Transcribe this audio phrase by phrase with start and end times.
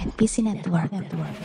[0.00, 0.88] NPC Network.
[0.88, 1.36] Network.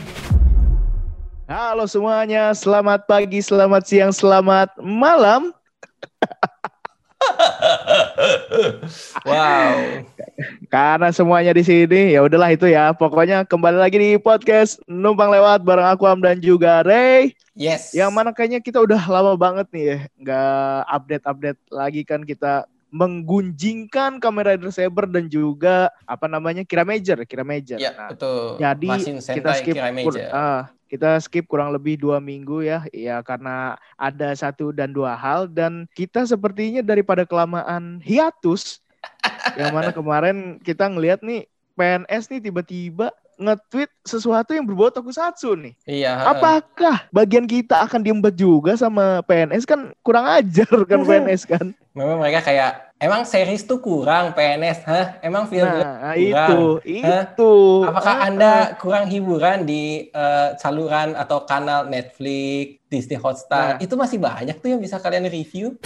[1.48, 5.52] Halo semuanya, selamat pagi, selamat siang, selamat malam.
[9.28, 9.72] wow.
[10.68, 12.92] Karena semuanya di sini, ya udahlah itu ya.
[12.92, 17.36] Pokoknya kembali lagi di podcast Numpang Lewat bareng aku Am dan juga Ray.
[17.56, 17.94] Yes.
[17.96, 24.16] Yang mana kayaknya kita udah lama banget nih ya, nggak update-update lagi kan kita menggunjingkan
[24.20, 27.76] Kamen Rider Saber dan juga apa namanya Kira Major, Kira Major.
[27.76, 28.56] Ya, Nah, betul.
[28.56, 30.28] jadi Masin kita Sentai skip Kira Major.
[30.32, 35.44] ah, kita skip kurang lebih dua minggu ya ya karena ada satu dan dua hal
[35.44, 38.80] dan kita sepertinya daripada kelamaan hiatus
[39.60, 41.44] yang mana kemarin kita ngelihat nih
[41.76, 45.74] PNS nih tiba-tiba nge-tweet sesuatu yang berbau tokusatsu nih.
[45.86, 46.26] Iya.
[46.26, 51.70] Apakah bagian kita akan diembat juga sama PNS kan kurang ajar kan PNS kan?
[51.94, 55.06] Memang mereka kayak emang series tuh kurang PNS, hah?
[55.18, 56.14] Emang film Nah, kurang.
[56.14, 56.60] itu,
[57.02, 57.22] Hah?
[57.26, 57.52] itu.
[57.82, 63.78] Apakah Ah, Anda kurang hiburan di eh, saluran atau kanal Netflix, Disney Hotstar?
[63.78, 63.82] Nah.
[63.82, 65.78] Itu masih banyak tuh yang bisa kalian review.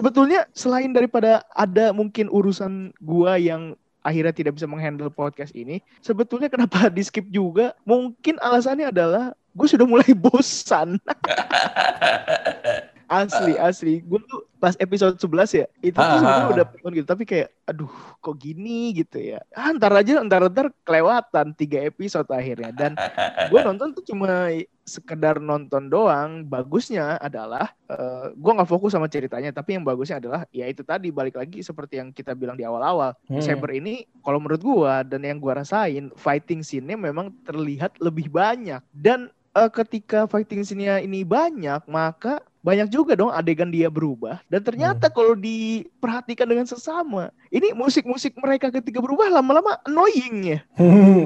[0.00, 6.48] Sebetulnya selain daripada ada mungkin urusan gua yang akhirnya tidak bisa menghandle podcast ini, sebetulnya
[6.48, 7.76] kenapa di skip juga?
[7.84, 10.96] Mungkin alasannya adalah gue sudah mulai bosan.
[13.10, 13.94] asli, asli.
[14.06, 17.24] Gue tuh pas episode 11 ya, itu tuh Ah, sebenarnya ah, udah pengen gitu, tapi
[17.26, 17.90] kayak aduh
[18.22, 19.42] kok gini gitu ya.
[19.56, 22.94] Ah, ntar aja, ntar ntar kelewatan tiga episode akhirnya dan
[23.50, 24.52] gue nonton tuh cuma
[24.86, 26.46] sekedar nonton doang.
[26.46, 31.10] Bagusnya adalah eh gue nggak fokus sama ceritanya, tapi yang bagusnya adalah ya itu tadi
[31.10, 33.16] balik lagi seperti yang kita bilang di awal-awal.
[33.26, 33.42] Hmm.
[33.42, 38.84] Saber ini kalau menurut gue dan yang gue rasain fighting scene-nya memang terlihat lebih banyak
[38.92, 44.60] dan eh, ketika fighting scene-nya ini banyak maka banyak juga dong adegan dia berubah dan
[44.60, 50.58] ternyata kalau diperhatikan dengan sesama ini musik-musik mereka ketika berubah lama-lama annoying ya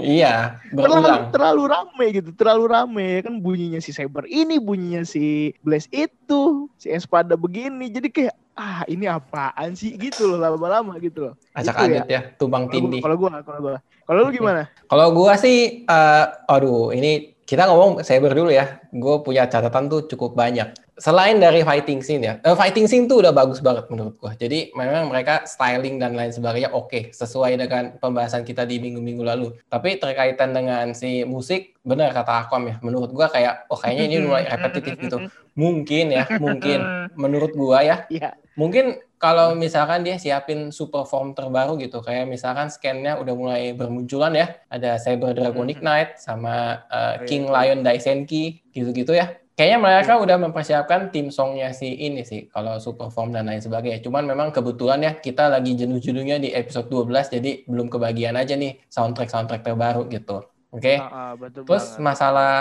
[0.00, 1.22] iya, terlalu berulang.
[1.34, 3.08] terlalu rame gitu terlalu rame.
[3.22, 7.90] Kan bunyinya si Saber ini bunyinya si Blaze itu si Espada begini.
[7.90, 9.94] Jadi kayak ah ini apaan sih?
[9.94, 11.34] Gitu loh lama-lama gitu loh.
[11.54, 11.86] Acak Itu ya.
[11.86, 13.00] adut ya, tumbang Kalau gua- tindih.
[13.02, 13.76] kalau gua kalau gua.
[14.04, 14.62] Kalau lu gimana?
[14.84, 18.80] Kalau gua sih, eh, aduh, ini kita ngomong Saber dulu ya.
[18.90, 20.72] Gue punya catatan tuh cukup banyak.
[20.94, 24.30] Selain dari fighting scene ya, eh, fighting scene tuh udah bagus banget menurut gua.
[24.38, 29.58] Jadi memang mereka styling dan lain sebagainya oke, sesuai dengan pembahasan kita di minggu-minggu lalu.
[29.66, 32.78] Tapi terkaitan dengan si musik, benar kata Akom ya.
[32.78, 35.18] Menurut gua kayak, oh kayaknya ini mulai repetitif gitu.
[35.58, 37.10] Mungkin ya, mungkin.
[37.18, 38.38] Menurut gua ya, Iya.
[38.54, 38.84] Mungkin
[39.18, 44.46] kalau misalkan dia siapin super form terbaru gitu, kayak misalkan scan-nya udah mulai bermunculan ya,
[44.68, 45.84] ada Cyber Dragonic Mhm.
[45.84, 47.52] Knight sama uh, iya, King iya.
[47.72, 49.32] Lion Daisenki gitu-gitu ya.
[49.54, 54.02] Kayaknya mereka udah mempersiapkan tim songnya si ini sih, kalau super form dan lain sebagainya.
[54.02, 58.82] Cuman memang kebetulan ya kita lagi jenuh-jenuhnya di episode 12, jadi belum kebagian aja nih
[58.90, 60.42] soundtrack-soundtrack terbaru gitu.
[60.74, 60.98] Oke.
[60.98, 62.02] Ah, ah, betul Terus banget.
[62.02, 62.52] masalah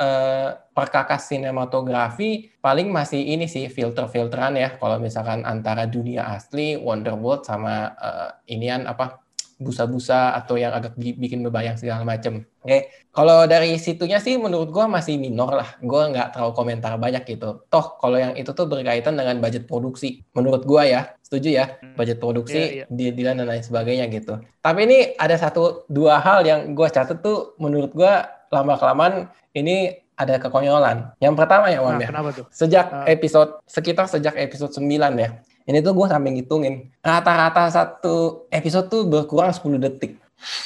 [0.00, 7.44] eh, perkakas sinematografi paling masih ini sih filter-filteran ya kalau misalkan antara dunia asli Wonderworld
[7.44, 9.20] sama eh, inian apa
[9.60, 12.48] busa-busa atau yang agak bi- bikin bebayang segala macem.
[12.64, 15.76] Oke, kalau dari situnya sih menurut gua masih minor lah.
[15.84, 17.68] Gua nggak terlalu komentar banyak gitu.
[17.68, 20.24] Toh kalau yang itu tuh berkaitan dengan budget produksi.
[20.32, 21.92] Menurut gua ya, setuju ya, Hmm.
[21.92, 24.40] budget produksi, Iya, deal-dealan dan lain sebagainya gitu.
[24.64, 29.14] Tapi ini ada satu dua hal yang gua catat tuh menurut gua lama kelamaan
[29.52, 31.16] ini ada kekonyolan.
[31.16, 32.08] Yang pertama ya, Wam Nah, ya.
[32.12, 33.06] kenapa tuh Sejak Ah.
[33.08, 35.30] episode sekitar sejak episode 9 ya.
[35.64, 36.74] Ini tuh gue sampai ngitungin.
[37.00, 40.18] Rata-rata satu episode tuh berkurang 10 detik.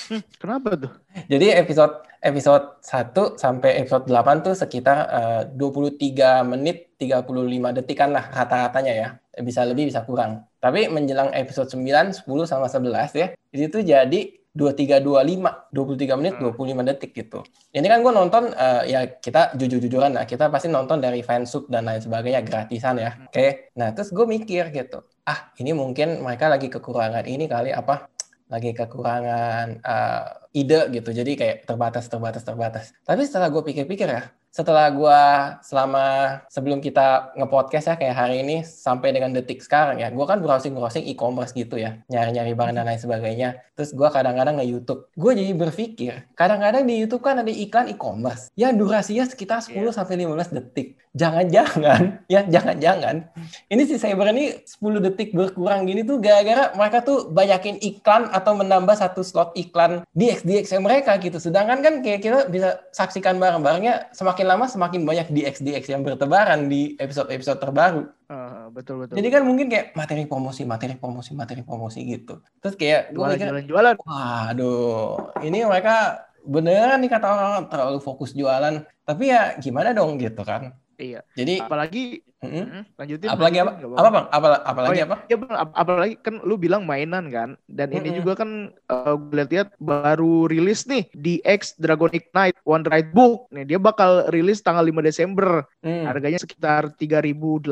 [0.06, 0.90] Hmm, kenapa tuh
[1.26, 8.26] Jadi episode episode 1 sampai episode 8 tuh sekitar eh, 23 menit 35 detikan lah
[8.26, 9.08] rata-ratanya ya.
[9.36, 10.46] Bisa lebih bisa kurang.
[10.58, 13.26] Tapi menjelang episode 9, 10 sama 11 ya.
[13.50, 14.20] Itu tuh jadi
[14.54, 16.54] 2325, 23 menit Hmm.
[16.54, 17.42] 25 detik gitu.
[17.74, 21.90] Ini kan gue nonton eh, ya kita jujur-jujuran lah, kita pasti nonton dari fansub dan
[21.90, 23.18] lain sebagainya gratisan ya.
[23.26, 23.74] Oke.
[23.74, 25.02] Nah, terus gue mikir gitu.
[25.26, 28.06] Ah, ini mungkin mereka lagi kekurangan ini kali apa?
[28.46, 30.24] Lagi kekurangan eh,
[30.54, 31.10] ide gitu.
[31.10, 32.94] Jadi kayak terbatas terbatas terbatas.
[33.02, 34.22] Tapi setelah gue pikir-pikir ya,
[34.54, 35.20] setelah gua
[35.66, 40.38] selama sebelum kita ngepodcast ya kayak hari ini sampai dengan detik sekarang ya, gua kan
[40.38, 43.58] browsing-browsing e-commerce gitu ya, nyari-nyari barang dan lain sebagainya.
[43.74, 45.10] Terus gua kadang-kadang nge-YouTube.
[45.18, 49.98] Gue jadi berpikir, kadang-kadang di YouTube kan ada iklan e-commerce yang durasinya sekitar 10 Iya.
[49.98, 51.02] sampai 15 detik.
[51.14, 53.30] Jangan-jangan ya jangan-jangan
[53.70, 58.58] ini si Saber ini 10 detik berkurang gini tuh gara-gara mereka tuh banyakin iklan atau
[58.58, 61.38] menambah satu slot iklan di XDX mereka gitu.
[61.38, 66.66] Sedangkan kan kayak kita bisa saksikan bareng-barengnya semakin lama semakin banyak di XDX yang bertebaran
[66.66, 68.02] di episode-episode terbaru.
[68.28, 69.14] Ah, betul betul.
[69.20, 72.42] Jadi kan mungkin kayak materi promosi, materi promosi, materi promosi gitu.
[72.58, 73.94] Terus kayak gue jualan mikir, jualan jualan.
[74.02, 78.84] waduh, ini mereka beneran nih kata orang terlalu fokus jualan.
[79.04, 80.72] Tapi ya gimana dong gitu kan.
[81.04, 81.20] Iya.
[81.34, 82.04] Jadi Apalagi.
[82.44, 83.24] Hmm, lanjutin.
[83.26, 83.72] apalagi apa?
[83.72, 84.26] lanjutin, nggak Apa bang?
[84.28, 85.06] Apa, apalagi Oh, iya.
[85.06, 85.16] apa?
[85.24, 88.20] Ya bang, ap- apalagi kan lu bilang mainan kan, dan ini Mm-mm.
[88.20, 88.50] juga kan
[88.86, 93.48] uh, gue lihat-lihat baru rilis nih DX Dragon Ignite One Ride Book.
[93.48, 95.64] Nih dia bakal rilis tanggal 5 Desember.
[95.80, 96.04] Hmm.
[96.04, 97.64] Harganya sekitar 3080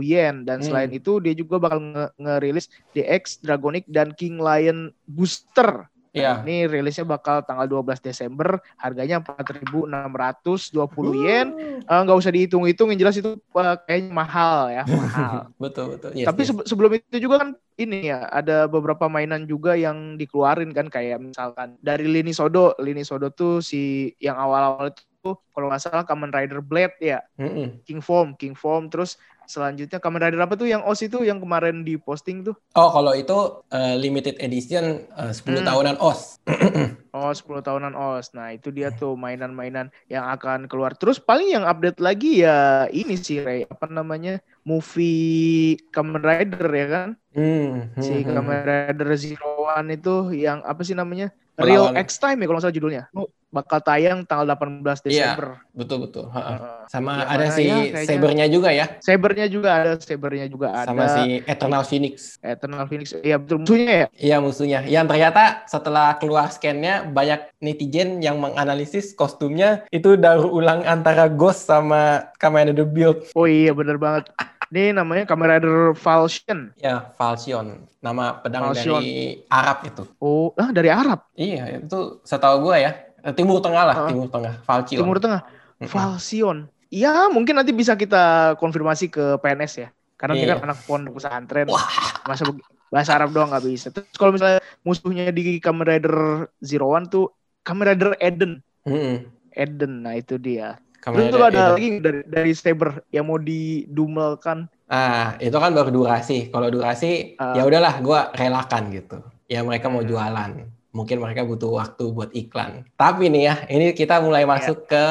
[0.00, 0.66] yen dan Hmm.
[0.66, 5.84] selain itu dia juga bakal nge- ngerilis DX Dragonic dan King Lion Booster.
[6.12, 6.40] Iya.
[6.42, 11.52] Ini rilisnya bakal tanggal 12 Desember, harganya 4.620 yen.
[11.84, 15.52] Eh, Nggak usah dihitung-hitung, yang jelas itu eh, kayaknya mahal ya, mahal.
[15.60, 16.10] betul betul.
[16.16, 16.48] Yes, Tapi yes.
[16.50, 21.22] sebe- sebelum itu juga kan ini ya ada beberapa mainan juga yang dikeluarin kan kayak
[21.22, 26.30] misalkan dari Lini Sodo, Lini Sodo tuh si yang awal-awal itu kalau nggak salah Kamen
[26.34, 27.82] Rider Blade ya, Mm-mm.
[27.86, 29.16] King Form, King Form terus
[29.48, 32.54] selanjutnya Kamen Rider apa tuh yang OS itu yang kemarin di posting tuh?
[32.78, 33.36] Oh, kalau itu
[33.74, 34.84] eh, limited edition
[35.18, 35.66] eh, 10 Hmm.
[35.66, 36.38] tahunan OS.
[37.16, 38.26] Oh 10 tahunan OS.
[38.36, 40.92] Nah itu dia tuh mainan-mainan yang akan keluar.
[41.00, 44.30] Terus paling yang update lagi ya ini sih Ray, apa namanya
[44.68, 47.08] movie Kamen Rider ya kan?
[47.34, 52.20] Hmm, hmm, si hmm, Kamen Rider Zero One itu yang apa sih namanya Real X
[52.22, 55.32] Time ya kalau nggak salah judulnya Oh, bakal tayang tanggal 18 Iya.
[55.32, 56.24] Desember Betul betul.
[56.28, 56.42] Ha-ha.
[56.50, 56.58] Heeh.
[56.86, 58.86] Sama Ya, ada si ya, Sabernya juga ya.
[58.98, 62.36] Sabernya juga ada Sabernya juga ada Sama si Eternal Phoenix.
[62.38, 64.80] Eternal Phoenix iya betul musuhnya ya Iya musuhnya.
[64.84, 69.48] Yang ternyata setelah keluar scan-nya banyak netizen yang menganalisis kostumnya
[69.88, 73.32] itu daur ulang antara Ghost sama Kamen Rider Build.
[73.32, 74.28] oh iya bener banget
[74.68, 77.88] ini namanya Kamen Rider Falchion Ya, Falchion.
[77.98, 79.00] Nama pedang Falchion.
[79.00, 79.12] dari
[79.46, 80.02] Arab itu.
[80.18, 82.92] oh ah dari Arab Iya, itu setahu gue ya.
[83.28, 84.08] Eh, Timur Tengah lah, Ah.
[84.08, 84.54] Timur Tengah.
[84.64, 84.98] Falchion.
[85.04, 85.40] Timur Tengah
[85.78, 85.86] Mm-mm.
[85.86, 86.58] Falchion
[86.88, 90.54] ya mungkin nanti bisa kita konfirmasi ke PNS ya karena dia Iya.
[90.56, 91.84] kan anak pondok pesantren Wah.
[92.24, 92.48] masa
[92.88, 96.16] bahasa Arab doang nggak bisa terus kalau misalnya musuhnya di Kamen Rider
[96.58, 97.28] Zero One tuh
[97.60, 99.28] Kamen Rider Eden Mm-mm.
[99.52, 101.72] Eden nah itu dia Kamen terus tuh ada Eden.
[101.76, 106.48] lagi dari dari Saber yang mau didumelkan Ah, itu kan baru durasi.
[106.48, 107.52] Kalau durasi, Ah.
[107.52, 109.20] ya udahlah, gua relakan gitu.
[109.44, 110.08] Ya mereka mau Hmm.
[110.08, 110.64] jualan.
[110.92, 112.88] Mungkin mereka butuh waktu buat iklan.
[112.96, 115.04] Tapi nih ya, ini kita mulai masuk ke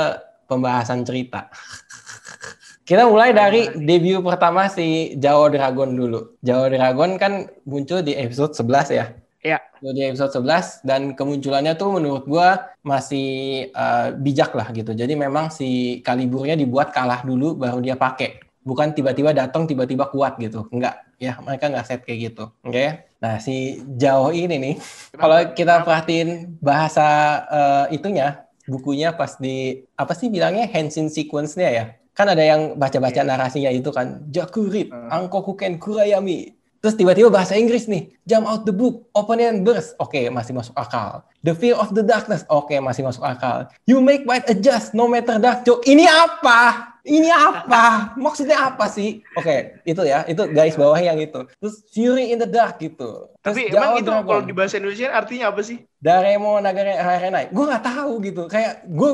[0.49, 1.51] pembahasan cerita.
[2.87, 6.39] Kita mulai dari debut pertama si Jao Dragon dulu.
[6.39, 9.05] Jao Dragon kan muncul di episode 11 ya.
[9.43, 9.59] Iya.
[9.83, 14.95] Di episode 11 dan kemunculannya tuh menurut gua masih eh, bijak lah gitu.
[14.95, 18.39] Jadi memang si kaliburnya dibuat kalah dulu baru dia pakai.
[18.63, 20.71] Bukan tiba-tiba datang tiba-tiba kuat gitu.
[20.71, 22.55] Enggak, ya mereka nggak set kayak gitu.
[22.63, 23.06] Oke.
[23.17, 24.75] Nah, si Jao ini nih
[25.13, 27.05] kalau kita perhatiin bahasa
[27.49, 31.85] eh, itunya, bukunya pas di apa sih bilangnya Henshin sequence-nya ya.
[32.13, 33.25] Kan ada yang baca-baca Iya.
[33.25, 35.09] narasinya itu kan, Jakurit, Hmm.
[35.25, 36.53] Angkoku Ken Kurayami.
[36.77, 39.97] Terus tiba-tiba bahasa Inggris nih, jump out the book, open and burst.
[39.97, 41.25] Oke, masih masuk akal.
[41.41, 42.45] The fear of the darkness.
[42.47, 43.65] Oke, masih masuk akal.
[43.85, 45.81] You make might adjust no matter dark joke.
[45.83, 46.93] Ini apa?
[47.07, 48.13] Ini apa?
[48.19, 49.23] Maksudnya apa sih?
[49.39, 50.27] Oke, itu ya.
[50.27, 51.47] Itu guys bawah yang itu.
[51.55, 53.31] Terus Fury in the Dark gitu.
[53.39, 54.27] Terus tapi emang itu Dragon.
[54.27, 57.47] kalau di bahasa Indonesia artinya apa sih Daremo Nagare Harenai.
[57.55, 58.43] Gue nggak tahu gitu.
[58.51, 59.09] Kayak gue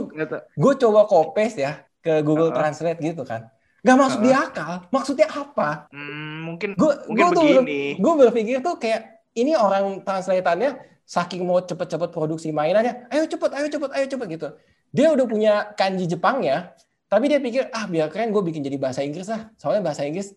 [0.57, 2.57] gue coba copy ya ke Google Uh-uh.
[2.57, 3.53] Translate gitu kan.
[3.83, 4.87] Gak masuk di akal.
[4.95, 5.91] Maksudnya apa?
[5.91, 12.09] Hmm, mungkin Gue mungkin begini Gue berpikir tuh kayak ini orang translatannya saking mau cepet-cepet
[12.15, 14.47] produksi mainannya, ayo cepet, ayo cepet, ayo cepet gitu.
[14.93, 16.71] Dia udah punya kanji Jepangnya,
[17.13, 19.53] tapi dia pikir ah biar keren gue bikin jadi bahasa Inggris lah.
[19.61, 20.33] Soalnya bahasa Inggris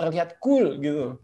[0.00, 1.20] terlihat, cool gitu.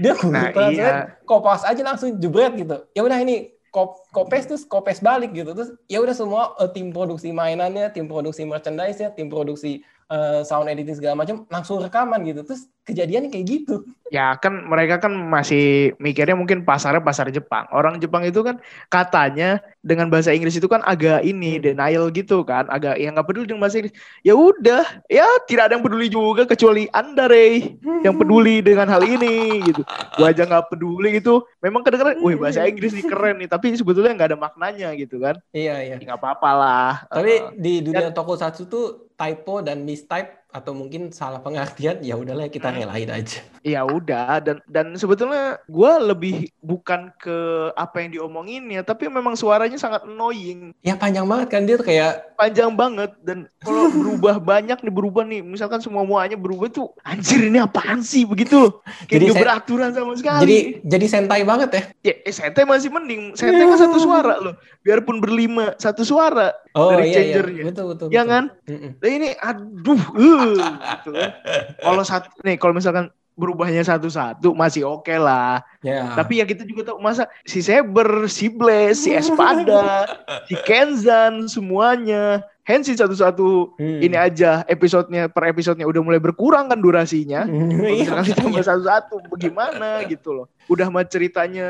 [0.00, 2.82] Dia Google Nah, Translate, kopas aja langsung jebret gitu.
[2.96, 5.54] Ya udah ini kop kopes terus kopes balik gitu.
[5.54, 10.66] Terus ya udah semua eh, tim produksi mainannya, tim produksi merchandise-nya, tim produksi eh, sound
[10.66, 12.42] editing segala macam langsung rekaman gitu.
[12.42, 13.86] Terus kejadiannya kayak gitu.
[14.10, 17.70] ya kan mereka kan masih mikirnya mungkin pasarnya pasar Jepang.
[17.70, 18.58] Orang Jepang itu kan
[18.90, 21.62] katanya dengan bahasa Inggris itu kan agak ini Hmm.
[21.62, 22.66] denial gitu kan.
[22.66, 23.94] Agak yang nggak peduli dengan bahasa Inggris.
[24.20, 29.06] Ya udah ya tidak ada yang peduli juga kecuali anda Ray yang peduli dengan hal
[29.06, 29.86] ini gitu.
[30.18, 31.46] Gua aja nggak peduli gitu.
[31.62, 35.38] Memang kedengeran wih bahasa Inggris nih keren nih tapi sebetulnya nggak ada maknanya gitu kan.
[35.54, 35.94] Iya, iya.
[36.02, 36.92] Ya, nggak apa-apa lah.
[37.06, 42.46] Tapi Eh, di dunia tokusatsu tuh typo dan mistype atau mungkin salah pengertian ya udahlah
[42.46, 42.78] kita Hmm.
[42.80, 43.38] relain aja.
[43.60, 47.36] Ya udah dan dan sebetulnya gua lebih bukan ke
[47.72, 51.84] apa yang diomongin ya, tapi memang suaranya sangat annoying, Ya panjang banget kan dia tuh
[51.84, 56.90] kayak panjang banget dan kalau berubah banyak nih berubah nih, misalkan semua muanya berubah tuh
[57.02, 58.72] anjir ini apaan sih begitu loh.
[59.06, 60.40] Kayak Jadi beraturan sama sekali.
[60.42, 61.82] jadi jadi sentai banget ya.
[62.02, 64.54] ya eh, sete masih mending, sete kan satu suara loh.
[64.80, 66.56] Biarpun berlima satu suara.
[66.72, 67.62] Oh Dari iya iya changernya.
[67.68, 68.06] betul betul.
[68.08, 68.30] Ya betul.
[68.30, 68.44] kan?
[68.64, 68.90] Mm-mm.
[68.96, 71.30] Nah ini aduh, uh, gitu kan.
[71.78, 73.08] Kalau satu nih kalau misalkan
[73.40, 75.64] berubahnya satu-satu masih oke lah.
[75.80, 76.12] Ya.
[76.12, 80.04] Tapi ya kita juga tahu masa si Saber, si Blaze, si Espada,
[80.44, 82.44] si Kenzan semuanya.
[82.60, 83.98] Henshin satu-satu Hmm.
[83.98, 87.42] ini aja episodenya per episodenya udah mulai berkurang kan durasinya.
[87.48, 90.46] Kalau Iya, misalkan ditambah satu-satu bagaimana gitu loh.
[90.70, 91.66] Udah mah ceritanya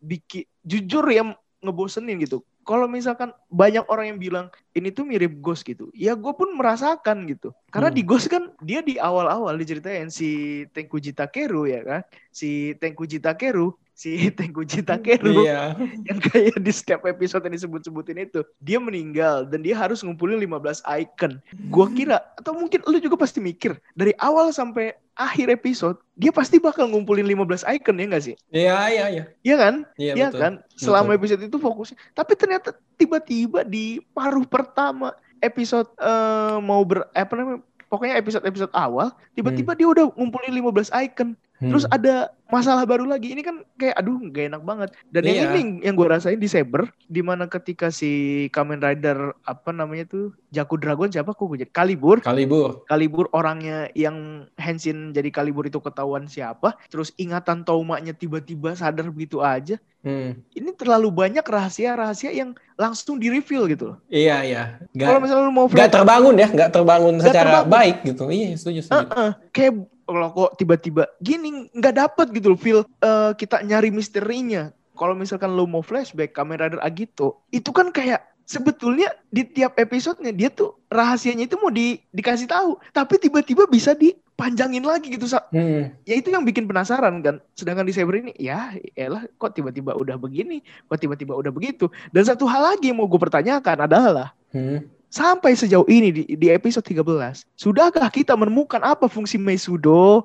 [0.00, 1.26] bikin jujur ya
[1.60, 2.40] ngebosenin gitu.
[2.62, 7.26] Kalau misalkan banyak orang yang bilang ini tuh mirip Ghost gitu, ya gue pun merasakan
[7.26, 7.50] gitu.
[7.74, 7.98] Karena Hmm.
[7.98, 12.00] di Ghost kan dia di awal-awal diceritain si Tenkuji Takeru ya kan,
[12.30, 15.78] si Tenkuji Takeru, si Tenkuji Takeru Iya.
[16.10, 18.42] yang kayak di setiap episode yang disebut-sebutin itu.
[18.58, 21.38] Dia meninggal dan dia harus ngumpulin 15 icon.
[21.70, 26.56] Gua kira atau mungkin lu juga pasti mikir dari awal sampai akhir episode dia pasti
[26.56, 28.34] bakal ngumpulin 15 icon ya nggak sih?
[28.50, 29.24] Iya iya iya.
[29.46, 29.74] Iya kan?
[29.94, 30.40] Iya Iya betul.
[30.42, 30.52] kan?
[30.74, 31.96] Selama episode itu fokusnya.
[32.12, 37.60] Tapi ternyata tiba-tiba di paruh pertama episode eh, mau ber eh, apa namanya
[37.92, 41.94] pokoknya episode-episode awal tiba-tiba dia udah ngumpulin 15 icon Terus Hmm.
[41.94, 42.14] ada
[42.48, 43.30] masalah baru lagi.
[43.30, 44.88] Ini kan kayak aduh gak enak banget.
[45.08, 45.32] Dan Iya.
[45.32, 48.10] yang ini yang gue rasain di Saber, di mana ketika si
[48.50, 52.18] Kamen Rider apa namanya tuh Jaku Dragon siapa kok gue jadi Kalibur.
[52.20, 52.82] Kalibur.
[52.84, 54.16] Kalibur orangnya yang
[54.54, 56.74] Henshin jadi Kalibur itu ketahuan siapa.
[56.88, 59.78] Terus ingatan Touma-nya tiba-tiba sadar begitu aja.
[60.02, 60.34] Hmm.
[60.50, 63.98] Ini terlalu banyak rahasia-rahasia yang langsung di-reveal gitu loh.
[64.08, 64.62] Iya iya.
[64.92, 67.70] Kalau Gak, misalnya lu mau gak terbangun ya, gak terbangun Nggak secara terbangun.
[67.70, 68.24] baik gitu.
[68.26, 69.06] Iya setuju setuju.
[69.08, 69.72] Heeh, kayak
[70.12, 74.70] kalau kok tiba-tiba gini nggak dapet gitu loh feel eh, kita nyari misterinya.
[74.92, 80.30] Kalau misalkan lo mau flashback Kamen Rider Agito, itu kan kayak sebetulnya di tiap episodenya
[80.36, 85.24] dia tuh rahasianya itu mau di, dikasih tahu, tapi tiba-tiba bisa dipanjangin lagi gitu.
[85.32, 85.96] Hmm.
[86.04, 87.40] Ya itu yang bikin penasaran kan.
[87.56, 91.88] Sedangkan di Saber ini ya elah kok tiba-tiba udah begini, kok tiba-tiba udah begitu.
[92.12, 94.84] Dan satu hal lagi yang mau gue pertanyakan adalah Hmm.
[95.12, 97.04] Sampai sejauh ini di, di episode 13,
[97.52, 100.24] sudahkah kita menemukan apa fungsi Meisudo?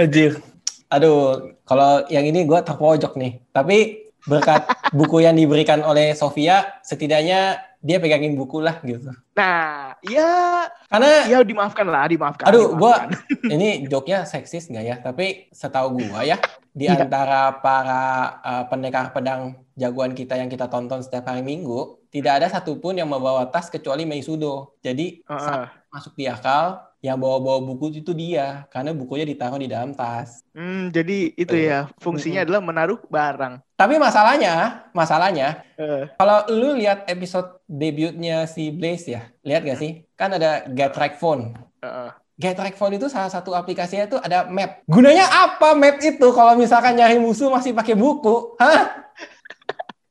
[0.00, 0.40] Anjir.
[0.88, 3.44] Aduh, kalau yang ini gue terpojok nih.
[3.52, 4.64] Tapi berkat
[4.96, 9.08] buku yang diberikan oleh Sofia, setidaknya dia pegangin buku lah gitu.
[9.36, 12.44] Nah, ya, Karena ya dimaafkan lah, dimaafkan.
[12.48, 13.52] Aduh, gua dimaafkan.
[13.56, 14.96] ini joknya seksis nggak ya?
[15.00, 16.36] Tapi setahu gua ya,
[16.76, 17.08] di Iya.
[17.08, 18.02] antara para
[18.44, 23.08] uh, pendekar pedang jagoan kita yang kita tonton setiap hari Minggu, tidak ada satupun yang
[23.08, 24.76] membawa tas kecuali Meisudo.
[24.84, 25.40] Jadi Heeh.
[25.40, 30.44] saat masuk di akal, yang bawa-bawa buku itu dia, karena bukunya ditaruh di dalam tas.
[30.52, 33.64] Hmm, jadi itu ya fungsinya adalah menaruh barang.
[33.72, 40.04] Tapi masalahnya, masalahnya, Eh, kalau lu lihat episode debutnya si Blaze ya, lihat gak sih?
[40.12, 41.56] Kan ada Get Track Phone.
[41.80, 42.12] eh.
[42.36, 44.84] Get Track Phone itu salah satu aplikasinya itu ada map.
[44.84, 48.56] Gunanya apa map itu kalau misalkan nyari musuh masih pakai buku?
[48.60, 49.08] Hah?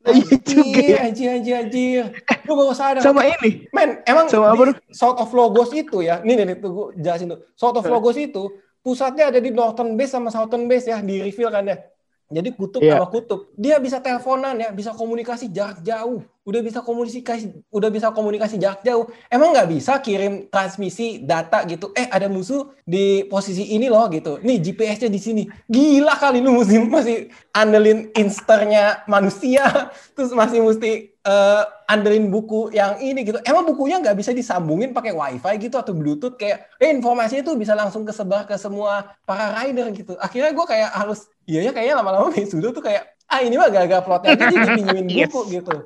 [0.00, 0.98] Nah, iya juga ya.
[1.04, 2.04] Anjir, anjir, anjir.
[2.48, 3.04] Lu baru sadar.
[3.04, 6.24] Sama ini, Men, emang Sama apa South of Logos itu ya.
[6.24, 7.44] Nih, nih, tuh gua jelasin tuh.
[7.52, 7.84] South of.
[7.84, 8.48] Logos itu
[8.80, 11.76] pusatnya ada di Northern Base sama Southern Base ya, di reveal kan ya.
[12.30, 12.96] Jadi kutub Iya.
[12.96, 13.50] sama kutub.
[13.58, 16.24] Dia bisa teleponan ya, bisa komunikasi jarak jauh.
[16.50, 19.06] Udah bisa komunikasi udah bisa komunikasi jarak jauh.
[19.30, 21.94] Emang nggak bisa kirim transmisi data gitu.
[21.94, 24.42] Eh, ada musuh di posisi ini loh gitu.
[24.42, 25.42] Nih GPS-nya di sini.
[25.70, 29.62] Gila kali lu mesti masih andelin insternya manusia
[30.18, 33.38] terus masih mesti eh, andelin buku yang ini gitu.
[33.46, 37.78] Emang bukunya nggak bisa disambungin pakai wifi gitu atau bluetooth kayak eh informasinya tuh bisa
[37.78, 40.18] langsung kesebar ke semua para rider gitu.
[40.18, 44.02] Akhirnya gue kayak harus iya ya kayaknya lama-lama Mesudo tuh kayak ah ini mah gak-gak
[44.02, 45.30] plotnya aja jadi pinjemin Yes.
[45.30, 45.76] buku gitu.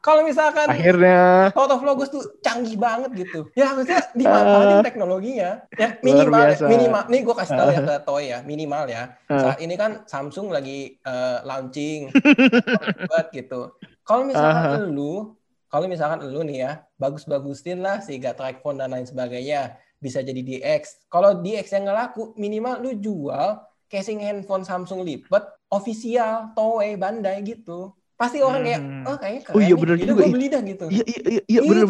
[0.00, 3.48] Kalau misalkan akhirnya Out of Logos tuh canggih banget gitu.
[3.52, 4.82] Ya harusnya dimanfaatin Ah.
[4.82, 5.50] teknologinya.
[5.70, 6.64] Ya minimal, biasa.
[6.64, 7.02] minimal.
[7.08, 7.84] Nih gue kasih tahu ya Ah.
[7.86, 9.02] ke Toy ya, minimal ya.
[9.26, 9.38] Ah.
[9.38, 12.12] Saat ini kan Samsung lagi eh, launching
[13.08, 13.60] buat gitu.
[14.02, 15.32] Kalau misalkan lu,
[15.66, 19.76] kalau misalkan lu nih ya, bagus-bagusin lah si Gatrack Phone dan lain sebagainya.
[19.96, 21.08] Bisa jadi DX.
[21.08, 23.56] Kalau DX yang nggak laku, minimal lu jual
[23.90, 27.92] casing handphone Samsung lipat official Toei Bandai gitu.
[28.14, 29.02] Pasti orang kayak, Hmm.
[29.10, 30.34] oh kayaknya keren Oh iya, bener Jadi juga, gue ih.
[30.34, 30.84] beli dah gitu.
[30.94, 31.84] iya iya iya iya Itu bener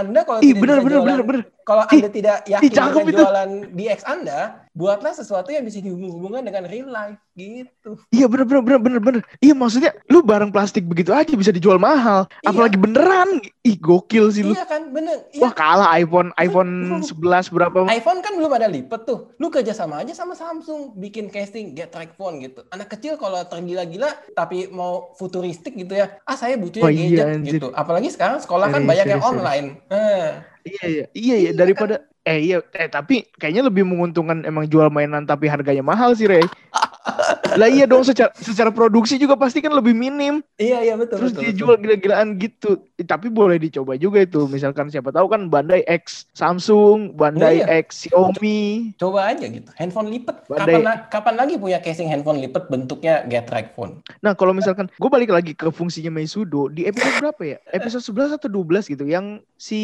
[0.00, 0.40] Anda kalau
[0.78, 1.42] bisa bener jualan bener bener.
[1.62, 3.18] Kalau Anda tidak yakin dengan itu.
[3.18, 4.40] jualan DX Anda,
[4.72, 7.96] buatlah sesuatu yang bisa dihubung-hubungkan dengan real life gitu.
[8.08, 9.20] Iya bener bener bener bener bener.
[9.38, 12.24] Iya maksudnya lu barang plastik begitu aja bisa dijual mahal.
[12.38, 12.48] Iya.
[12.48, 13.40] Apalagi beneran.
[13.62, 14.52] Ih gokil sih lu.
[14.52, 15.28] Iya kan, bener.
[15.36, 15.54] Wah Iya.
[15.54, 16.70] kalah iPhone iPhone
[17.04, 17.14] 11
[17.48, 17.86] berapa?
[17.88, 19.32] iPhone kan belum ada lipet tuh.
[19.36, 22.64] Lu kerja sama aja sama Samsung bikin casing get track phone gitu.
[22.68, 26.16] Anak kecil kalau tergila-gila tapi mau futuristik gitu ya.
[26.22, 27.52] Ah saya butuhnya Oh iya, gadget anjir.
[27.54, 27.68] gitu.
[27.70, 29.44] Apalagi sekarang sekolah kan Serius, banyak yang serius, serius.
[29.44, 29.66] online.
[29.88, 30.28] Eh.
[30.64, 35.26] Iya iya iya iya daripada eh iya eh tapi kayaknya lebih menguntungkan emang jual mainan
[35.26, 36.46] tapi harganya mahal sih Rey.
[37.54, 40.40] lah iya dong secara secara produksi juga pasti kan lebih minim.
[40.54, 41.44] Iya iya betul Terus betul.
[41.48, 42.80] dijual gila-gilaan gitu.
[42.94, 44.44] Eh, Tapi boleh dicoba juga itu.
[44.46, 47.82] Misalkan siapa tahu kan Bandai X Samsung, Bandai Iya.
[47.82, 48.94] X Xiaomi.
[48.96, 49.68] Coba aja gitu.
[49.74, 50.36] Handphone lipet.
[50.46, 54.00] Bandai- Kapan kapan lagi punya casing handphone lipet bentuknya get track phone?
[54.20, 57.58] Nah, kalau misalkan gue balik lagi ke fungsinya Meisudo di episode berapa ya?
[57.68, 59.82] Episode 11 atau 12 gitu yang si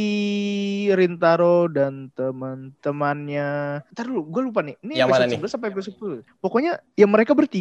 [0.91, 3.49] Rintaro dan teman-temannya.
[3.91, 4.77] Ntar dulu, gue lupa nih.
[4.81, 5.39] Ini Yang mana episode nih?
[5.43, 5.95] 11 sampai episode
[6.25, 6.41] 10.
[6.41, 7.58] Pokoknya yang mereka bertiga,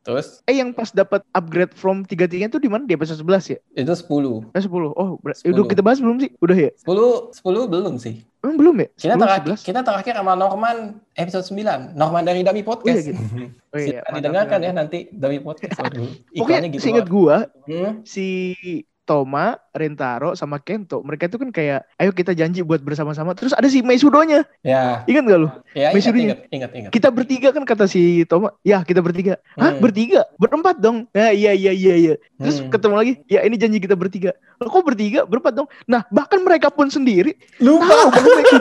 [0.00, 2.84] Terus eh yang pas dapat upgrade from 33 itu di mana?
[2.84, 3.58] Di episode 11 ya?
[3.72, 4.48] itu 10.
[4.50, 4.92] Eh 10.
[4.92, 5.52] Oh, ber- 10.
[5.52, 6.30] udah kita bahas belum sih?
[6.40, 6.70] Udah ya?
[6.80, 8.24] 10 10 belum sih.
[8.38, 8.88] Emang belum ya?
[8.94, 9.68] Kita 10, terakhir 11?
[9.68, 10.76] kita terakhir sama Norman
[11.12, 11.92] episode 9.
[11.92, 13.04] Norman dari Dami Podcast.
[13.04, 13.20] gitu.
[13.68, 15.76] Oh iya, mantap, didengarkan ya nanti Dami Podcast.
[15.84, 16.80] Waduh, Pokoknya gitu.
[16.80, 17.12] seinget banget.
[17.12, 17.36] gua
[17.68, 17.92] Hmm?
[18.02, 18.26] si
[19.08, 23.32] Toma, Rintaro, sama Kento, mereka itu kan kayak, ayo kita janji buat bersama-sama.
[23.32, 25.48] Terus ada si Meisudo-nya, Ya, ingat gak lu?
[25.72, 26.26] ya ingat, Meisudo-nya.
[26.36, 26.90] ingat, ingat, ingat.
[26.92, 29.40] Kita bertiga kan kata si Toma, ya kita bertiga.
[29.56, 29.80] Hah Hmm.
[29.80, 30.28] bertiga?
[30.36, 31.08] Berempat dong?
[31.16, 32.14] Nah, iya iya iya iya.
[32.36, 32.68] Terus Hmm.
[32.68, 34.36] ketemu lagi, ya ini janji kita bertiga.
[34.60, 35.22] Kok bertiga?
[35.22, 35.68] Berempat dong?
[35.84, 37.86] Nah bahkan mereka pun sendiri Lupa.
[37.86, 38.56] tahu bahwa itu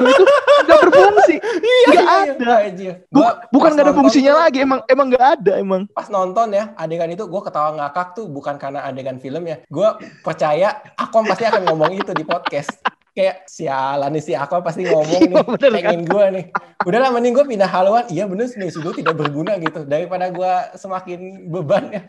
[0.63, 1.35] nggak berfungsi.
[1.57, 2.45] Iya, Nggak iya, ada.
[2.45, 2.93] iya, anjir.
[3.07, 5.81] Bu- Gua bukan nggak ada fungsinya tuh- lagi, emang emang nggak ada emang.
[5.89, 9.57] Pas nonton ya adegan itu gue ketawa ngakak tuh bukan karena adegan film ya.
[9.65, 9.87] Gue
[10.21, 12.77] percaya Akon pasti akan ngomong itu di podcast
[13.17, 16.13] kayak sialan nih si aku pasti ngomong nih iya, bener, pengen kan?
[16.13, 16.45] gue nih.
[16.85, 18.05] Udahlah mending gue pindah haluan.
[18.13, 22.01] Iya bener sih gue tidak berguna gitu daripada gue semakin beban ya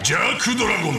[0.00, 0.96] Jack Dragon.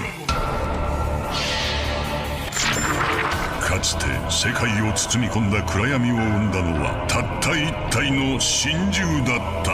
[3.69, 9.71] かつて世界を包み込んだ暗闇を生んだのはたった一体の真珠だった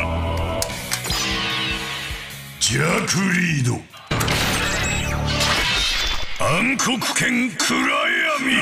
[2.60, 3.80] ジャック・リード
[6.39, 8.59] 暗黒剣暗暗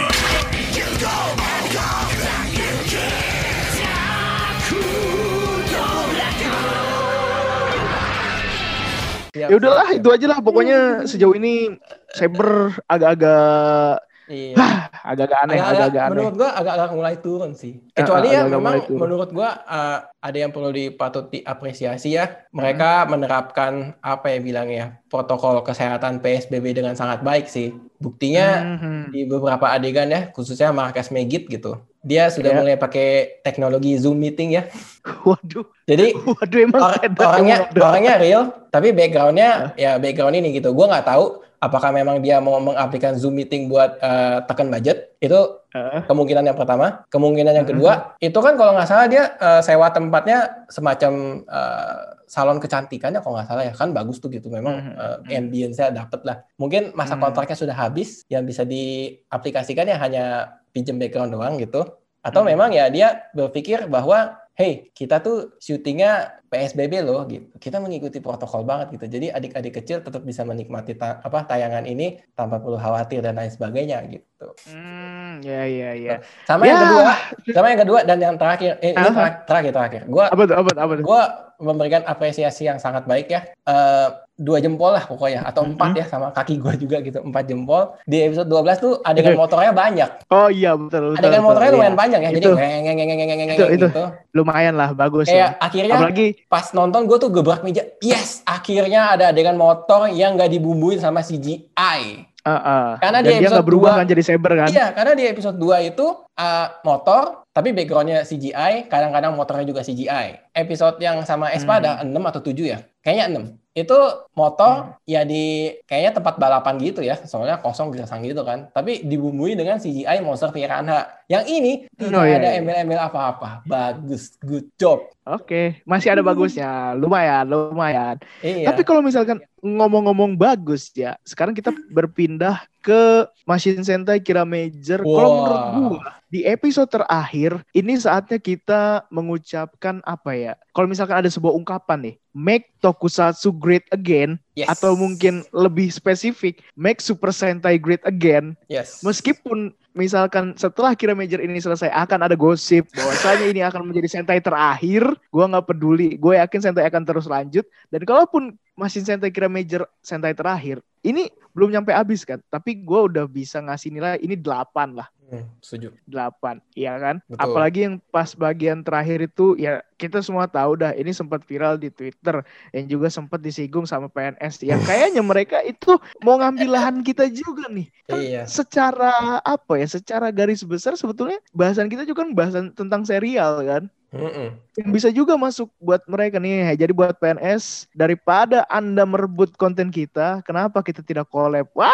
[9.39, 10.39] Ya, Ya udahlah itu aja lah.
[10.43, 11.79] Pokoknya sejauh ini
[12.11, 14.56] Saber agak-agak Iya.
[15.04, 16.12] agak-agak aneh, Agak-agak- aneh.
[16.16, 17.84] menurut gua agak-agak mulai turun sih.
[17.92, 22.26] Kecuali ya memang menurut gua uh, ada yang perlu dipatut diapresiasi ya.
[22.48, 22.56] Hmm.
[22.56, 27.72] Mereka menerapkan apa ya bilangnya protokol kesehatan PSBB dengan sangat baik sih.
[27.98, 29.12] Buktinya Mhm.
[29.12, 31.76] di beberapa adegan ya, khususnya Markas Megit gitu.
[32.00, 32.58] Dia sudah Ya.
[32.58, 34.68] mulai pakai teknologi Zoom meeting ya.
[35.24, 40.86] Waduh, Jadi waduh emang Or- orangnya orangnya real tapi backgroundnya ya background ini gitu gue
[40.86, 45.16] nggak tahu apakah memang dia mau mengaplikasikan zoom meeting buat eh, tekan budget?
[45.24, 47.02] Itu Ah, kemungkinan yang pertama.
[47.10, 51.98] Kemungkinan yang kedua itu kan kalau nggak salah dia eh, sewa tempatnya semacam eh,
[52.30, 53.74] salon kecantikannya kalau nggak salah ya.
[53.74, 54.54] Kan bagus tuh gitu.
[54.54, 54.94] Memang
[55.26, 56.46] eh, ambience-nya dapet lah.
[56.62, 57.22] Mungkin masa Mhm.
[57.26, 60.26] kontraknya sudah habis yang bisa diaplikasikan ya hanya
[60.70, 61.82] pinjem background doang gitu.
[62.22, 62.50] Atau Mhm.
[62.54, 68.62] memang ya dia berpikir bahwa hey kita tuh syutingnya PSBB loh gitu kita mengikuti protokol
[68.62, 73.20] banget gitu jadi adik-adik kecil tetap bisa menikmati ta- apa tayangan ini tanpa perlu khawatir
[73.20, 74.30] dan lain sebagainya gitu
[74.68, 76.16] Hmm, ya ya ya.
[76.44, 76.70] sama Ya.
[76.70, 77.12] yang kedua
[77.50, 80.56] sama yang kedua dan yang terakhir eh, ini terakhir terakhir terakhir gua Apa tuh?
[80.56, 80.82] Apa tuh?
[80.82, 81.04] Apa tuh?
[81.04, 81.22] gua
[81.58, 86.30] memberikan apresiasi yang sangat baik ya Eh, dua jempol lah pokoknya atau empat ya sama
[86.30, 90.74] kaki gua juga gitu empat jempol di episode 12 tuh adegan motornya banyak Oh iya
[90.74, 91.14] betul.
[91.14, 91.76] betul, adegan betul, motornya iya.
[91.76, 92.52] lumayan panjang ya jadi Itu.
[92.52, 93.88] ngeng, ngeng, ngeng, ngeng, ngeng, ngeng, Itu, itu.
[93.88, 95.62] gitu Lumayan lah, bagus kayak lah.
[95.62, 100.50] akhirnya Apalagi pas nonton gue tuh gebrak meja yes akhirnya ada adegan motor yang gak
[100.50, 104.24] dibumbuin sama CGI uh, uh, Karena dan di dia episode nggak berubah dua- kan jadi
[104.24, 104.68] Saber kan?
[104.68, 110.50] iya karena di episode 2 itu uh, motor tapi backgroundnya CGI kadang-kadang motornya juga CGI
[110.52, 111.80] episode yang sama Espa Hmm.
[111.80, 113.98] ada 6 atau 7 ya kayaknya 6 itu
[114.38, 119.58] motor ya di kayaknya tempat balapan gitu ya soalnya kosong gersang gitu kan tapi dibumbui
[119.58, 122.62] dengan CGI monster piranha yang ini tidak Oh, iya, ada iya.
[122.62, 126.92] embel-embel apa-apa bagus good job Oke, masih ada bagusnya.
[127.00, 128.20] Lumayan, lumayan.
[128.44, 135.00] iya Tapi kalau misalkan ngomong-ngomong bagus ya, sekarang kita berpindah ke Machine Sentai Kira Major.
[135.00, 135.36] Kalau Wah.
[135.40, 140.54] menurut gua di episode terakhir ini saatnya kita mengucapkan apa ya?
[140.76, 144.68] Kalau misalkan ada sebuah ungkapan nih, make Tokusatsu great again yes.
[144.68, 148.58] atau mungkin lebih spesifik, make Super Sentai great again.
[148.68, 154.20] yes Meskipun misalkan setelah Kira Major ini selesai akan ada gosip bahwasanya ini akan menjadi
[154.20, 156.18] Sentai terakhir, gua nggak peduli.
[156.18, 161.30] Gue yakin Sentai akan terus lanjut dan kalaupun masih Sentai Kira Major Sentai terakhir, ini
[161.54, 165.08] belum nyampe habis kan, tapi gua udah bisa ngasih nilai ini 8 lah.
[165.24, 165.96] Hmm, setuju.
[166.06, 167.16] 8, iya kan?
[167.26, 167.42] Betul.
[167.42, 171.88] Apalagi yang pas bagian terakhir itu ya kita semua tahu dah ini sempat viral di
[171.90, 172.44] Twitter
[172.76, 177.66] yang juga sempat disinggung sama PNS yang kayaknya mereka itu mau ngambil lahan kita juga
[177.72, 177.88] nih.
[178.06, 178.44] Kan Iya.
[178.46, 179.88] secara apa ya?
[179.88, 183.84] Secara garis besar sebetulnya bahasan kita juga kan bahasan tentang serial kan.
[184.14, 184.54] Mm-mm.
[184.78, 186.78] Yang bisa juga masuk buat mereka nih.
[186.78, 191.66] Jadi buat PNS daripada Anda merebut konten kita, kenapa kita tidak collab?
[191.74, 191.90] Wah,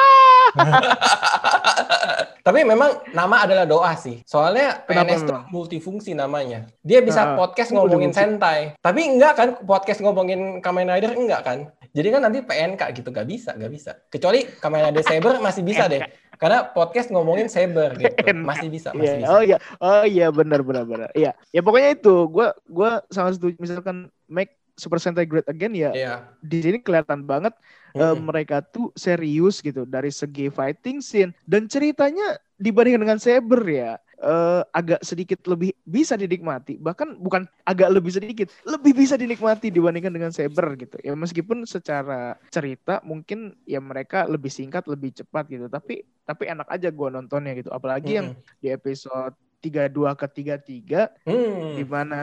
[2.40, 4.24] Tapi memang nama adalah doa sih.
[4.26, 6.66] Soalnya Kenapa PNS itu multifungsi namanya.
[6.82, 8.10] Dia bisa Ah, podcast oh, ngomongin.
[8.16, 8.74] Sentai.
[8.80, 11.60] Tapi enggak kan podcast ngomongin Kamen Rider enggak kan?
[11.90, 13.92] Jadi kan nanti PNK gitu gak bisa, gak bisa.
[14.10, 16.02] Kecuali Kamen Rider Saber masih bisa deh.
[16.40, 18.14] Karena podcast ngomongin Saber gitu.
[18.34, 19.28] Masih bisa, masih Iya, bisa.
[19.30, 21.10] oh iya, oh iya benar benar benar.
[21.12, 22.16] Iya, ya pokoknya itu.
[22.32, 23.60] Gua gua sangat setuju.
[23.60, 26.14] Misalkan make Super Sentai Great Again ya Iya.
[26.40, 27.52] di sini kelihatan banget
[27.94, 28.26] eh, Mm-mm.
[28.26, 34.62] mereka tuh serius gitu dari segi fighting scene dan ceritanya dibandingkan dengan Saber ya eh,
[34.70, 40.32] agak sedikit lebih bisa dinikmati bahkan bukan agak lebih sedikit lebih bisa dinikmati dibandingkan dengan
[40.32, 46.04] Saber gitu ya meskipun secara cerita mungkin ya mereka lebih singkat lebih cepat gitu tapi
[46.24, 48.60] tapi enak aja gua nontonnya gitu apalagi yang Mm-mm.
[48.60, 51.76] di episode 32 ke 33 Hmm.
[51.76, 52.22] di mana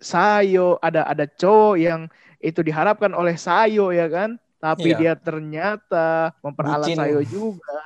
[0.00, 2.08] Sayo ada ada cowok yang
[2.40, 4.98] itu diharapkan oleh Sayo ya kan tapi Iya.
[5.02, 6.98] dia ternyata memperalat Bucin.
[7.02, 7.78] Sayo juga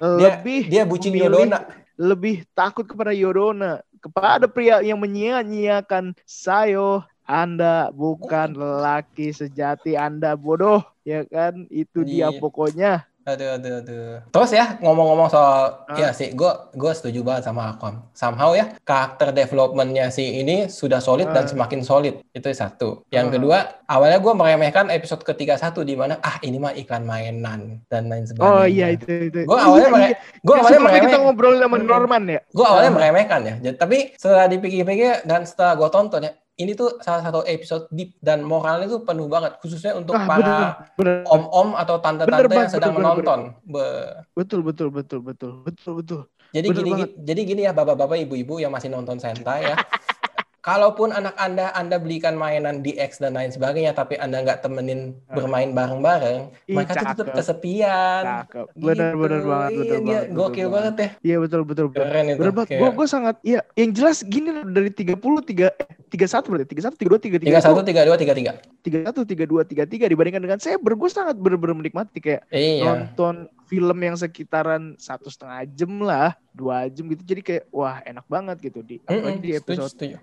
[0.00, 1.58] Dia- lebih Dia bucin memilih- Yodona.
[2.00, 10.82] lebih takut kepada Yodona kepada pria yang menyia-nyiakan Sayo anda bukan lelaki sejati Anda bodoh
[11.04, 12.40] ya kan itu dia Iya.
[12.40, 14.18] pokoknya Aduh, aduh, aduh.
[14.28, 15.94] Terus ya ngomong-ngomong soal Ah.
[15.94, 18.02] ya sih, gue gue setuju banget sama Akom.
[18.10, 21.48] Somehow ya karakter developmentnya si ini sudah solid dan Ah.
[21.48, 22.18] semakin solid.
[22.28, 23.06] Itu satu.
[23.08, 23.32] Yang Ah.
[23.32, 28.02] kedua, awalnya gue meremehkan episode ketiga satu di mana ah ini mah iklan mainan dan
[28.06, 28.50] lain sebagainya.
[28.52, 30.16] oh iya itu itu Gue awalnya iya, mere- iya.
[30.18, 32.96] gue Ya, awalnya sebelumnya kita ngobrol sama Norman ya gue awalnya Ah.
[32.96, 33.54] meremehkan ya.
[33.60, 36.32] Jadi- Tapi setelah dipikir-pikir dan setelah gue tonton ya,
[36.62, 40.38] ini tuh salah satu episode deep dan moralnya tuh penuh banget, khususnya untuk Ah, para
[40.38, 41.16] bener, bener.
[41.26, 43.40] om-om atau tante-tante Bener, yang sedang bener, bener, menonton.
[43.66, 46.20] Be- betul betul betul betul betul betul
[46.52, 47.08] Jadi Bener gini, banget.
[47.24, 49.76] jadi gini ya bapak-bapak, ibu-ibu yang masih nonton Sentai ya.
[50.62, 55.74] Kalaupun anak anda anda belikan mainan DX dan lain sebagainya, tapi anda nggak temenin bermain
[55.74, 58.22] bareng-bareng, Ih, mereka tuh tetap kesepian.
[58.46, 58.66] Cakep.
[58.72, 59.18] Bener Gitu.
[59.18, 60.26] bener banget Iya, bener dia banget.
[60.32, 61.08] gokil banget ya.
[61.20, 61.98] Iya betul betul betul.
[62.00, 62.38] Keren itu.
[62.38, 62.70] Bener banget.
[62.72, 63.60] Gue gue sangat iya.
[63.74, 67.82] Yang jelas gini loh, dari 30 3 eh 31 berarti 31 32 33 tiga satu
[67.82, 68.52] tiga dua tiga tiga.
[68.86, 72.86] 31 32 33 dibandingkan dengan Saber gue sangat bener-bener menikmati kayak Iya.
[72.86, 73.34] nonton
[73.66, 78.60] film yang sekitaran satu setengah jam lah dua jam gitu jadi kayak wah enak banget
[78.62, 80.14] gitu di apalagi Mm-mm, di setuju, episode setuju.
[80.14, 80.20] eh,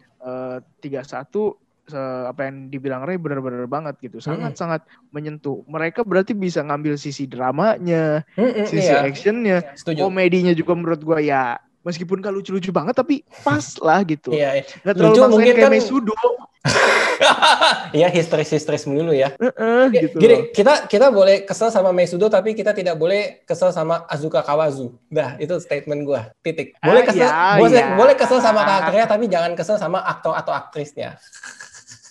[0.84, 1.56] 31
[1.90, 7.26] se- apa yang dibilang Ray bener-bener banget gitu sangat-sangat menyentuh mereka berarti bisa ngambil sisi
[7.26, 9.08] dramanya Mm-mm, sisi iya.
[9.10, 10.06] actionnya Setuju.
[10.06, 14.64] komedinya juga menurut gua ya meskipun gak lucu-lucu banget tapi pas lah gitu Iya, iya.
[14.80, 16.16] nggak terlalu Lucu mungkin kayak kan- Mesudo
[17.92, 19.32] Iya, histeris-histeris dulu ya.
[19.34, 20.44] Heeh, gitu Gini, loh.
[20.52, 24.96] kita kita boleh kesel sama Mesudo tapi kita tidak boleh kesel sama Azuka Kawazu.
[25.08, 26.32] Dah, itu statement gua.
[26.40, 26.76] Titik.
[26.78, 27.96] Boleh Ah, kesel, iya, boleh, iya.
[27.96, 31.16] boleh kesel sama karakternya tapi jangan kesel sama aktor atau aktrisnya.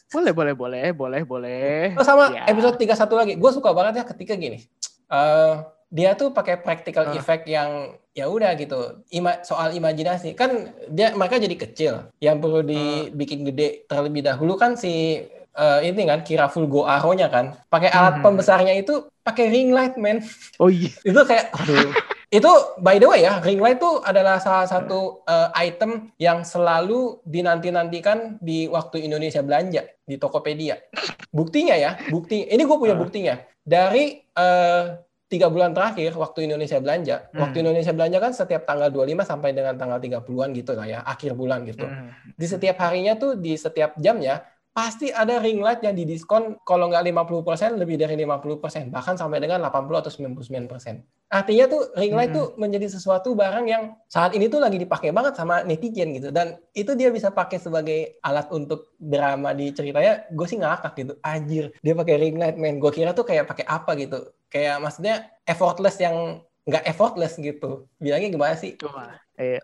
[0.09, 2.49] boleh boleh boleh boleh boleh Terus sama Ya.
[2.49, 3.33] episode 31 lagi.
[3.35, 4.65] Gue suka banget ya ketika gini.
[5.07, 5.55] eh
[5.89, 7.17] dia tuh pakai practical Ah.
[7.17, 9.01] effect yang ya udah gitu.
[9.09, 10.51] Ima, soal imajinasi kan
[10.87, 11.93] dia mereka jadi kecil.
[12.19, 15.25] Yang perlu dibikin gede terlebih dahulu kan si
[15.55, 17.57] eh, ini kan Kira Fulgo Arrow-nya kan.
[17.67, 18.23] Pakai alat Mhm.
[18.23, 20.23] pembesarnya itu pakai ring light man.
[20.57, 21.91] oh iya itu kayak aduh.
[22.29, 27.19] itu by the way ya ring light tuh adalah salah satu eh, item yang selalu
[27.25, 30.79] dinanti-nantikan di waktu Indonesia belanja di Tokopedia.
[31.29, 33.01] Buktinya ya, bukti ini gue punya Ah.
[33.01, 34.83] buktinya dari eh,
[35.29, 37.29] tiga bulan terakhir waktu Indonesia belanja.
[37.31, 37.45] Hmm.
[37.45, 41.37] Waktu Indonesia belanja kan setiap tanggal 25 sampai dengan tanggal 30-an gitu lah ya, akhir
[41.37, 42.09] bulan gitu Hmm.
[42.33, 44.41] di setiap harinya tuh di setiap jamnya
[44.79, 49.59] pasti ada ring light yang didiskon kalau nggak 50% lebih dari 50% bahkan sampai dengan
[49.59, 51.03] 80 atau 99%.
[51.27, 52.39] Artinya tuh ring light Mhm.
[52.39, 56.31] tuh menjadi sesuatu barang yang saat ini tuh lagi dipakai banget sama netizen gitu.
[56.31, 60.31] Dan itu dia bisa pakai sebagai alat untuk drama di ceritanya.
[60.31, 61.19] Gue sih ngakak gitu.
[61.27, 64.31] Anjir dia pakai ring light man gue kira tuh kayak pakai apa gitu.
[64.47, 66.39] Kayak maksudnya effortless yang
[66.71, 67.91] nggak effortless gitu.
[67.99, 68.79] Bilangnya gimana sih?
[68.87, 69.59] Wah, iya.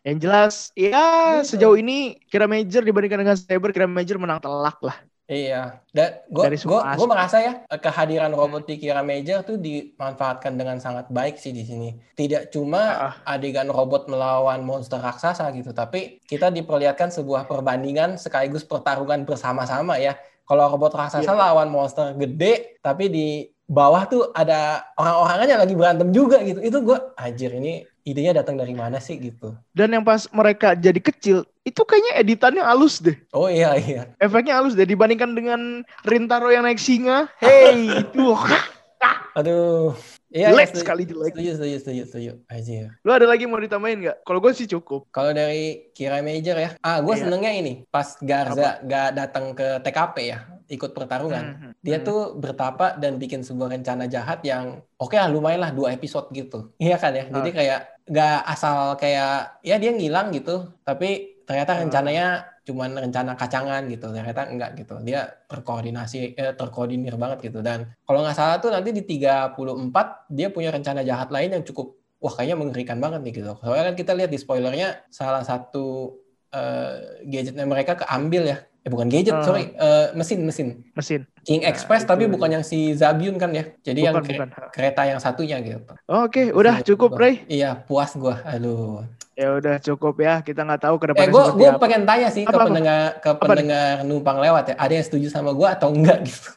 [0.00, 1.00] Yang jelas, ya
[1.44, 1.56] Gitu.
[1.56, 4.96] sejauh ini Kira Major dibandingkan dengan Saber, Kira Major menang telak lah.
[5.30, 11.06] Iya, dan gue gue merasa ya kehadiran robot di Kira Major tuh dimanfaatkan dengan sangat
[11.06, 11.94] baik sih di sini.
[12.18, 13.14] Tidak cuma Ah.
[13.28, 20.18] adegan robot melawan monster raksasa gitu, tapi kita diperlihatkan sebuah perbandingan sekaligus pertarungan bersama-sama ya.
[20.42, 21.38] Kalau robot raksasa Iya.
[21.38, 23.26] lawan monster gede, tapi di
[23.70, 26.58] bawah tuh ada orang-orangannya lagi berantem juga gitu.
[26.58, 29.52] Itu gue, anjir ini idenya datang dari mana sih gitu.
[29.70, 33.16] Dan yang pas mereka jadi kecil, itu kayaknya editannya halus deh.
[33.30, 34.10] Oh iya iya.
[34.16, 35.60] Efeknya halus deh dibandingkan dengan
[36.02, 37.28] Rintaro yang naik singa.
[37.42, 38.34] Hey, itu
[39.38, 39.94] Aduh.
[40.30, 41.32] Iya, jelek iya, setuju, sekali jelek.
[41.34, 42.32] setuju, setuju, setuju, setuju.
[42.46, 42.86] Anjir.
[43.02, 44.16] Lu ada lagi mau ditambahin nggak?
[44.22, 45.10] Kalau gue sih cukup.
[45.10, 47.26] Kalau dari Kira Major ya, ah gue Iya.
[47.26, 51.44] senengnya ini pas Garza gak datang ke TKP ya, ikut pertarungan.
[51.58, 52.06] Hmm, Dia hmm.
[52.06, 56.70] tuh bertapa dan bikin sebuah rencana jahat yang oke lah lumayan lah dua episode gitu.
[56.78, 57.54] Iya kan ya, jadi Ah.
[57.58, 57.80] kayak
[58.10, 64.46] gak asal kayak ya dia ngilang gitu, tapi ternyata rencananya cuman rencana kacangan gitu, ternyata
[64.46, 64.94] enggak gitu.
[65.02, 67.58] Dia terkoordinasi, eh, terkoordinir banget gitu.
[67.66, 71.98] Dan kalau nggak salah tuh nanti di 34 dia punya rencana jahat lain yang cukup
[72.22, 73.52] wah kayaknya mengerikan banget nih gitu.
[73.58, 76.14] Soalnya kan kita lihat di spoilernya salah satu
[76.50, 76.92] eh,
[77.24, 78.58] gadgetnya mereka keambil ya.
[78.80, 79.44] Eh bukan gadget, Ah.
[79.44, 80.68] sorry, eh, mesin mesin.
[80.90, 81.28] mesin.
[81.40, 82.32] King Nah, Express tapi dia.
[82.32, 83.68] bukan yang si Zabiun kan ya.
[83.78, 84.70] Jadi yang Bukan, kere- bukan.
[84.72, 85.84] kereta yang satunya gitu.
[86.06, 87.44] Oke, udah cukup, Ray.
[87.46, 88.40] Iya, puas gua.
[88.42, 89.04] Aduh.
[89.32, 90.40] Ya udah cukup ya.
[90.40, 91.78] Kita nggak tahu ke Eh, depannya gue seperti gue apa.
[91.78, 92.66] pengen tanya sih ke Apa, apa?
[92.66, 94.74] pendengar ke Apa pendengar numpang lewat ya.
[94.76, 96.48] Ada yang setuju sama gue atau enggak gitu?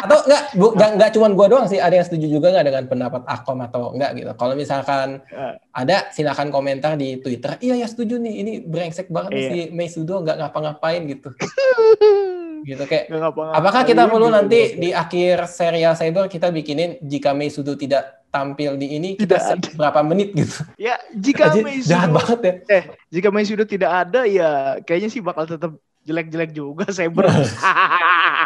[0.00, 0.42] Atau enggak?
[0.52, 1.76] Bu, enggak, enggak cuma gue doang sih.
[1.76, 4.30] Ada yang setuju juga enggak dengan pendapat Akom atau enggak gitu?
[4.34, 5.60] Kalau misalkan Ya.
[5.70, 7.56] ada, silakan komentar di Twitter.
[7.58, 8.34] Iya ya setuju nih.
[8.36, 9.46] Ini brengsek banget Iya.
[9.46, 11.28] si Mei Sudo nggak ngapa-ngapain gitu.
[12.62, 13.08] gitu kayak.
[13.08, 14.36] Nggak ngapa-ngapain Apakah kita perlu gitu.
[14.36, 19.36] nanti di akhir serial Cyber kita bikinin jika Mei Sudo tidak tampil di ini kita
[19.36, 20.62] Tidak set berapa menit gitu?
[20.76, 22.52] Ya, jika Anjir, Mei jahat Sudo- banget ya.
[22.70, 27.26] eh, jika Mei Sudo tidak ada ya kayaknya sih bakal tetap jelek-jelek juga Saber.